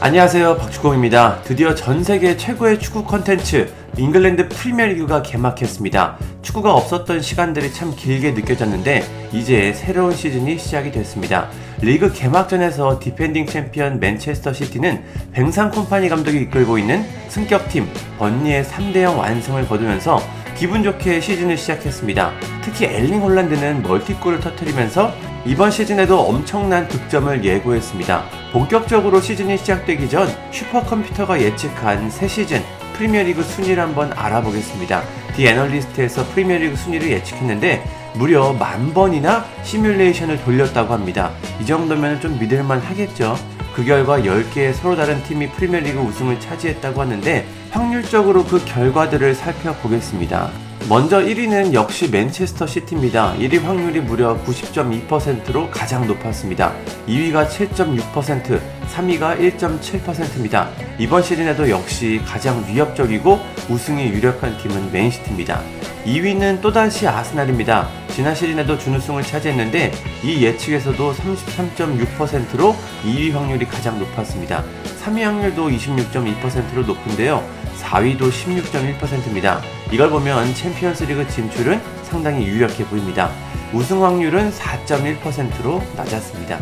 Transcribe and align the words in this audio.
안녕하세요 0.00 0.56
박주공입니다. 0.58 1.40
드디어 1.44 1.74
전 1.74 2.02
세계 2.02 2.36
최고의 2.36 2.78
축구 2.78 3.04
컨텐츠 3.04 3.72
잉글랜드 3.96 4.48
프리미어리그가 4.48 5.22
개막했습니다. 5.22 6.18
축구가 6.42 6.74
없었던 6.74 7.22
시간들이 7.22 7.72
참 7.72 7.94
길게 7.94 8.32
느껴졌는데 8.32 9.04
이제 9.32 9.72
새로운 9.72 10.12
시즌이 10.12 10.58
시작이 10.58 10.90
됐습니다. 10.90 11.48
리그 11.80 12.12
개막전에서 12.12 12.98
디펜딩 12.98 13.46
챔피언 13.46 14.00
맨체스터 14.00 14.52
시티는 14.52 15.04
뱅상 15.32 15.70
콤파니 15.70 16.08
감독이 16.08 16.38
이끌고 16.42 16.76
있는 16.76 17.04
승격팀 17.28 17.88
번리의 18.18 18.64
3대0 18.64 19.16
완승을 19.16 19.66
거두면서 19.66 20.20
기분 20.56 20.82
좋게 20.82 21.20
시즌을 21.20 21.56
시작했습니다. 21.56 22.32
특히 22.62 22.86
엘링 22.86 23.20
홀란드는 23.22 23.82
멀티골을 23.82 24.40
터뜨리면서 24.40 25.12
이번 25.46 25.70
시즌에도 25.70 26.20
엄청난 26.20 26.88
득점을 26.88 27.44
예고했습니다. 27.44 28.24
본격적으로 28.50 29.20
시즌이 29.20 29.58
시작되기 29.58 30.08
전 30.08 30.26
슈퍼컴퓨터가 30.50 31.38
예측한 31.38 32.10
새 32.10 32.26
시즌 32.26 32.62
프리미어리그 32.94 33.42
순위를 33.42 33.82
한번 33.82 34.10
알아보겠습니다. 34.14 35.02
디 35.36 35.46
애널리스트에서 35.46 36.24
프리미어리그 36.28 36.76
순위를 36.76 37.10
예측했는데 37.10 37.84
무려 38.14 38.54
만 38.54 38.94
번이나 38.94 39.44
시뮬레이션을 39.64 40.42
돌렸다고 40.44 40.94
합니다. 40.94 41.32
이 41.60 41.66
정도면 41.66 42.22
좀 42.22 42.38
믿을만 42.38 42.80
하겠죠. 42.80 43.36
그 43.74 43.84
결과 43.84 44.20
10개의 44.20 44.72
서로 44.72 44.96
다른 44.96 45.22
팀이 45.24 45.50
프리미어리그 45.50 45.98
우승을 45.98 46.40
차지했다고 46.40 47.02
하는데 47.02 47.46
확률적으로 47.70 48.44
그 48.44 48.64
결과들을 48.64 49.34
살펴보겠습니다. 49.34 50.63
먼저 50.86 51.20
1위는 51.20 51.72
역시 51.72 52.10
맨체스터 52.10 52.66
시티입니다. 52.66 53.34
1위 53.38 53.62
확률이 53.62 54.00
무려 54.00 54.38
90.2%로 54.44 55.70
가장 55.70 56.06
높았습니다. 56.06 56.74
2위가 57.08 57.48
7.6%, 57.48 58.60
3위가 58.92 59.56
1.7%입니다. 59.56 60.68
이번 60.98 61.22
시즌에도 61.22 61.70
역시 61.70 62.20
가장 62.26 62.62
위협적이고 62.68 63.40
우승이 63.70 64.08
유력한 64.08 64.58
팀은 64.58 64.92
맨시티입니다. 64.92 65.62
2위는 66.04 66.60
또다시 66.60 67.08
아스날입니다. 67.08 67.88
지난 68.10 68.34
시즌에도 68.34 68.78
준우승을 68.78 69.22
차지했는데 69.22 69.90
이 70.22 70.44
예측에서도 70.44 71.14
33.6%로 71.14 72.76
2위 73.04 73.32
확률이 73.32 73.64
가장 73.64 73.98
높았습니다. 73.98 74.62
3위 75.02 75.22
확률도 75.22 75.70
26.2%로 75.70 76.82
높은데요. 76.82 77.42
4위도 77.80 78.30
16.1%입니다. 78.30 79.62
이걸 79.90 80.10
보면 80.10 80.54
챔피언스 80.54 81.04
리그 81.04 81.28
진출은 81.28 81.80
상당히 82.04 82.46
유력해 82.46 82.84
보입니다. 82.86 83.30
우승 83.72 84.04
확률은 84.04 84.50
4.1%로 84.50 85.82
낮았습니다. 85.96 86.58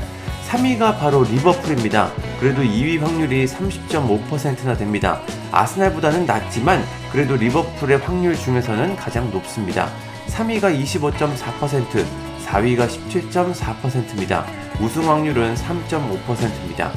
3위가 0.49 0.99
바로 0.99 1.25
리버풀입니다. 1.25 2.11
그래도 2.39 2.63
2위 2.63 3.01
확률이 3.01 3.47
30.5%나 3.47 4.77
됩니다. 4.77 5.21
아스날보다는 5.51 6.27
낮지만 6.27 6.85
그래도 7.11 7.37
리버풀의 7.37 7.99
확률 7.99 8.37
중에서는 8.37 8.97
가장 8.97 9.31
높습니다. 9.31 9.89
3위가 10.29 10.79
25.4%, 10.79 12.05
4위가 12.47 12.89
17.4%입니다. 12.89 14.47
우승 14.81 15.09
확률은 15.09 15.55
3.5%입니다. 15.55 16.93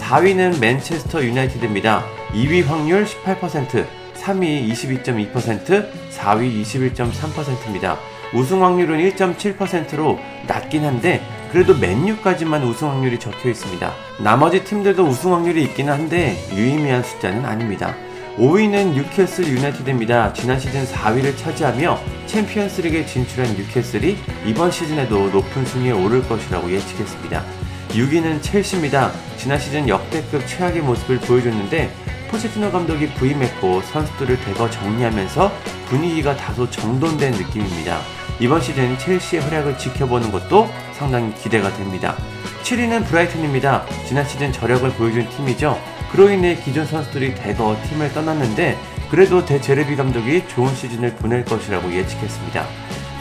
4위는 0.00 0.60
맨체스터 0.60 1.24
유나이티드입니다. 1.24 2.04
2위 2.32 2.64
확률 2.66 3.04
18%, 3.04 4.01
3위 4.22 4.70
22.2%, 4.70 5.88
4위 6.10 6.62
21.3%입니다. 6.62 7.98
우승 8.34 8.64
확률은 8.64 8.98
1.7%로 9.10 10.18
낮긴 10.46 10.84
한데 10.84 11.20
그래도 11.50 11.76
맨유까지만 11.76 12.62
우승 12.62 12.88
확률이 12.88 13.18
적혀 13.18 13.50
있습니다. 13.50 13.92
나머지 14.20 14.64
팀들도 14.64 15.04
우승 15.04 15.34
확률이 15.34 15.64
있긴 15.64 15.90
한데 15.90 16.36
유의미한 16.54 17.02
숫자는 17.02 17.44
아닙니다. 17.44 17.94
5위는 18.38 18.94
뉴캐슬 18.94 19.46
유나이티드입니다. 19.46 20.32
지난 20.32 20.58
시즌 20.58 20.86
4위를 20.86 21.36
차지하며 21.36 21.98
챔피언스리그에 22.26 23.04
진출한 23.04 23.54
뉴캐슬이 23.54 24.16
이번 24.46 24.70
시즌에도 24.70 25.28
높은 25.28 25.66
순위에 25.66 25.90
오를 25.90 26.22
것이라고 26.22 26.70
예측했습니다. 26.70 27.44
6위는 27.90 28.40
첼시입니다. 28.40 29.12
지난 29.36 29.58
시즌 29.58 29.86
역대급 29.86 30.46
최악의 30.46 30.80
모습을 30.80 31.18
보여줬는데 31.18 31.90
포체티노 32.32 32.72
감독이 32.72 33.08
부임했고 33.08 33.82
선수들을 33.82 34.40
대거 34.40 34.70
정리하면서 34.70 35.52
분위기가 35.86 36.34
다소 36.34 36.68
정돈된 36.70 37.32
느낌입니다. 37.32 38.00
이번 38.40 38.60
시즌 38.62 38.98
첼시의 38.98 39.42
활약을 39.42 39.76
지켜보는 39.76 40.32
것도 40.32 40.66
상당히 40.94 41.34
기대가 41.34 41.70
됩니다. 41.74 42.16
7위는 42.62 43.04
브라이튼입니다. 43.06 43.84
지난 44.08 44.26
시즌 44.26 44.50
저력을 44.50 44.90
보여준 44.92 45.28
팀이죠. 45.28 45.78
그로 46.10 46.30
인해 46.30 46.56
기존 46.56 46.86
선수들이 46.86 47.34
대거 47.34 47.76
팀을 47.88 48.12
떠났는데 48.14 48.78
그래도 49.10 49.44
대제르비 49.44 49.94
감독이 49.94 50.48
좋은 50.48 50.74
시즌을 50.74 51.16
보낼 51.16 51.44
것이라고 51.44 51.92
예측했습니다. 51.92 52.66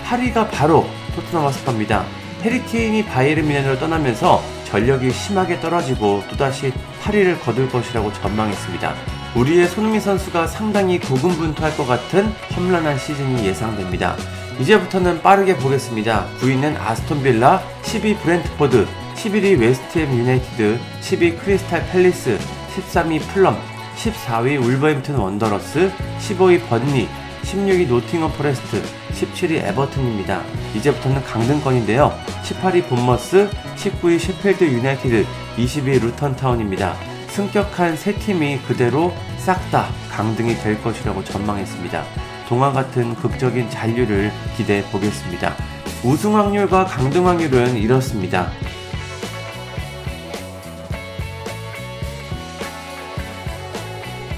8위가 0.07 0.49
바로 0.49 0.87
토트넘 1.15 1.45
하스파입니다. 1.45 2.05
해리케인이 2.43 3.05
바이에른 3.05 3.45
미넨으로 3.45 3.77
떠나면서 3.77 4.41
전력이 4.65 5.11
심하게 5.11 5.59
떨어지고 5.59 6.23
또다시 6.29 6.71
8위를 7.01 7.41
거둘 7.41 7.69
것이라고 7.69 8.11
전망했습니다. 8.13 8.93
우리의 9.35 9.67
손흥민 9.67 9.99
선수가 9.99 10.47
상당히 10.47 10.99
고군분투할 10.99 11.75
것 11.77 11.87
같은 11.87 12.25
험난한 12.55 12.97
시즌이 12.97 13.45
예상됩니다. 13.45 14.15
이제부터는 14.59 15.21
빠르게 15.21 15.55
보겠습니다. 15.57 16.27
9위는 16.39 16.77
아스톤 16.79 17.23
빌라, 17.23 17.61
10위 17.83 18.19
브렌트포드, 18.19 18.85
11위 19.15 19.59
웨스트햄 19.59 20.11
유나이티드, 20.11 20.79
12위 21.01 21.39
크리스탈 21.39 21.87
팰리스, 21.87 22.37
13위 22.75 23.19
풀럼, 23.29 23.57
14위 23.95 24.61
울버햄튼 24.61 25.15
원더러스, 25.15 25.91
15위 26.19 26.67
번리, 26.67 27.07
16위 27.43 27.87
노팅엄 27.87 28.31
포레스트, 28.33 28.81
17위 29.11 29.63
에버튼입니다. 29.63 30.41
이제부터는 30.75 31.23
강등권인데요. 31.23 32.11
18위 32.43 32.87
본머스, 32.87 33.49
19위 33.75 34.19
셰필드 34.19 34.63
유나이티드, 34.63 35.25
20위 35.57 36.01
루턴타운입니다. 36.01 36.95
승격한 37.29 37.95
세 37.95 38.13
팀이 38.15 38.59
그대로 38.67 39.13
싹 39.37 39.71
다 39.71 39.87
강등이 40.11 40.55
될 40.55 40.81
것이라고 40.81 41.23
전망했습니다. 41.23 42.03
동화 42.49 42.71
같은 42.73 43.15
극적인 43.15 43.69
잔류를 43.69 44.31
기대해 44.57 44.83
보겠습니다. 44.91 45.55
우승 46.03 46.35
확률과 46.35 46.85
강등 46.85 47.27
확률은 47.27 47.77
이렇습니다. 47.77 48.51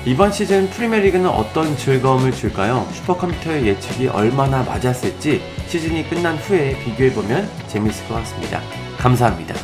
이번 0.06 0.34
시즌 0.34 0.70
프리미어리그는 0.70 1.30
어떤 1.30 1.78
즐거움을 1.78 2.34
줄까요? 2.34 2.86
슈퍼컴퓨터의 2.92 3.68
예측이 3.68 4.10
얼마나 4.10 4.62
맞았을지 4.62 5.42
시즌이 5.68 6.10
끝난 6.10 6.36
후에 6.36 6.78
비교해보면 6.84 7.50
재밌을 7.68 8.06
것 8.10 8.16
같습니다. 8.16 8.60
감사합니다. 8.98 9.56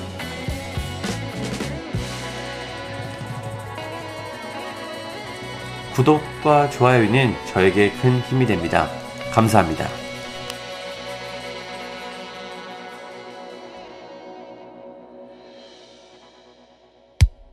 구독과 5.93 6.69
좋아요는 6.69 7.35
저에게 7.51 7.91
큰 8.01 8.21
힘이 8.21 8.45
됩니다. 8.45 8.87
감사합니다. 9.33 10.08